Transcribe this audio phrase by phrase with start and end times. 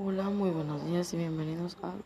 [0.00, 2.04] Hola, muy buenos días y bienvenidos al